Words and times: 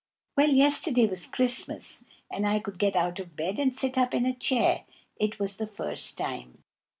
Well, 0.35 0.49
yesterday 0.49 1.05
was 1.05 1.27
Christmas, 1.27 2.03
and 2.31 2.47
I 2.47 2.57
could 2.57 2.79
get 2.79 2.95
out 2.95 3.19
of 3.19 3.35
bed 3.35 3.59
and 3.59 3.75
sit 3.75 3.99
up 3.99 4.15
in 4.15 4.25
a 4.25 4.33
chair; 4.33 4.83
it 5.17 5.37
was 5.37 5.57
the 5.57 5.67
first 5.67 6.17
time. 6.17 6.63